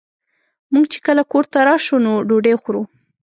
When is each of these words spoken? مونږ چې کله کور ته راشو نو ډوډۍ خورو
مونږ 0.71 0.85
چې 0.93 0.99
کله 1.05 1.23
کور 1.31 1.45
ته 1.51 1.57
راشو 1.67 1.97
نو 2.05 2.11
ډوډۍ 2.27 2.55
خورو 2.61 2.81